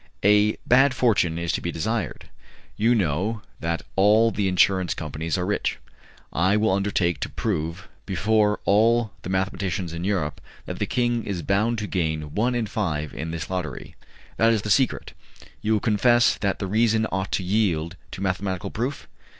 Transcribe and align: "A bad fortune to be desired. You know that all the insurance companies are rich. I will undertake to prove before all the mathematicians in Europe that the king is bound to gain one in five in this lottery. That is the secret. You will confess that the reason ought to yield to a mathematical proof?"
"A 0.25 0.53
bad 0.65 0.95
fortune 0.95 1.47
to 1.47 1.61
be 1.61 1.71
desired. 1.71 2.27
You 2.75 2.95
know 2.95 3.43
that 3.59 3.83
all 3.95 4.31
the 4.31 4.47
insurance 4.47 4.95
companies 4.95 5.37
are 5.37 5.45
rich. 5.45 5.77
I 6.33 6.57
will 6.57 6.71
undertake 6.71 7.19
to 7.19 7.29
prove 7.29 7.87
before 8.07 8.59
all 8.65 9.13
the 9.21 9.29
mathematicians 9.29 9.93
in 9.93 10.03
Europe 10.03 10.41
that 10.65 10.79
the 10.79 10.87
king 10.87 11.23
is 11.23 11.43
bound 11.43 11.77
to 11.77 11.85
gain 11.87 12.33
one 12.33 12.55
in 12.55 12.65
five 12.65 13.13
in 13.13 13.29
this 13.29 13.47
lottery. 13.51 13.93
That 14.37 14.51
is 14.51 14.63
the 14.63 14.71
secret. 14.71 15.13
You 15.61 15.73
will 15.73 15.79
confess 15.79 16.35
that 16.39 16.57
the 16.57 16.65
reason 16.65 17.05
ought 17.11 17.31
to 17.33 17.43
yield 17.43 17.95
to 18.13 18.21
a 18.21 18.23
mathematical 18.23 18.71
proof?" 18.71 19.07